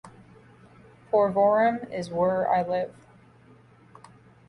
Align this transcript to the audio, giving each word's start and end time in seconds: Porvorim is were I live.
Porvorim 1.11 1.91
is 1.93 2.09
were 2.09 2.49
I 2.51 2.63
live. 2.63 2.95